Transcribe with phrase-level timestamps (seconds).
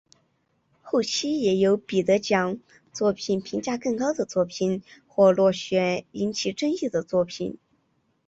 [0.81, 2.57] 后期也有比得奖
[2.91, 7.59] 作品评价更高的作品或落选引起争议的作品。